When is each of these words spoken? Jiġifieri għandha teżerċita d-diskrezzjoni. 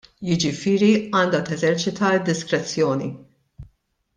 Jiġifieri 0.27 0.87
għandha 1.19 1.41
teżerċita 1.51 2.09
d-diskrezzjoni. 2.15 3.11